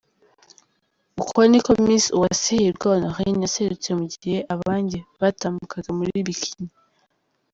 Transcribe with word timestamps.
Uku 1.21 1.37
ni 1.49 1.59
ko 1.65 1.71
Miss 1.85 2.05
Uwase 2.15 2.51
Hirwa 2.61 2.87
Honorine 2.93 3.41
yaserutse 3.45 3.89
mu 3.99 4.05
gihe 4.13 4.37
abandi 4.55 4.97
batambukaga 5.21 5.89
muri 5.97 6.11
Bikini. 6.27 6.71